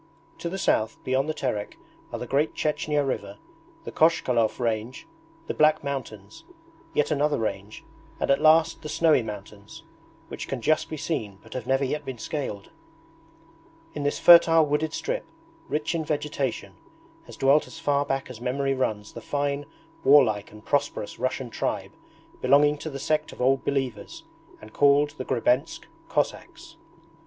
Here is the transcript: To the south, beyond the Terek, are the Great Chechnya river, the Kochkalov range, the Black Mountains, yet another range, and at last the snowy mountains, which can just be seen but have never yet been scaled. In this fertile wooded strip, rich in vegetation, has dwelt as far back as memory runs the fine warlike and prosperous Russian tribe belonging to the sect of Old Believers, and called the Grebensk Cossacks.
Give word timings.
To 0.39 0.49
the 0.49 0.57
south, 0.57 0.97
beyond 1.03 1.29
the 1.29 1.33
Terek, 1.35 1.77
are 2.11 2.17
the 2.17 2.25
Great 2.25 2.55
Chechnya 2.55 3.05
river, 3.07 3.37
the 3.83 3.91
Kochkalov 3.91 4.59
range, 4.59 5.05
the 5.45 5.53
Black 5.53 5.83
Mountains, 5.83 6.43
yet 6.95 7.11
another 7.11 7.37
range, 7.37 7.83
and 8.19 8.31
at 8.31 8.41
last 8.41 8.81
the 8.81 8.89
snowy 8.89 9.21
mountains, 9.21 9.83
which 10.27 10.47
can 10.47 10.59
just 10.59 10.89
be 10.89 10.97
seen 10.97 11.37
but 11.43 11.53
have 11.53 11.67
never 11.67 11.85
yet 11.85 12.03
been 12.03 12.17
scaled. 12.17 12.71
In 13.93 14.01
this 14.01 14.17
fertile 14.17 14.65
wooded 14.65 14.91
strip, 14.91 15.23
rich 15.67 15.93
in 15.93 16.03
vegetation, 16.03 16.73
has 17.27 17.37
dwelt 17.37 17.67
as 17.67 17.77
far 17.77 18.03
back 18.03 18.27
as 18.27 18.41
memory 18.41 18.73
runs 18.73 19.13
the 19.13 19.21
fine 19.21 19.67
warlike 20.03 20.51
and 20.51 20.65
prosperous 20.65 21.19
Russian 21.19 21.51
tribe 21.51 21.91
belonging 22.41 22.79
to 22.79 22.89
the 22.89 22.97
sect 22.97 23.31
of 23.33 23.39
Old 23.39 23.63
Believers, 23.63 24.23
and 24.59 24.73
called 24.73 25.11
the 25.19 25.25
Grebensk 25.25 25.83
Cossacks. 26.09 26.75